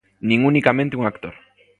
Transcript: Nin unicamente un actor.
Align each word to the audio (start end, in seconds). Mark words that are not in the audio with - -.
Nin 0.29 0.41
unicamente 0.51 0.97
un 0.99 1.05
actor. 1.11 1.35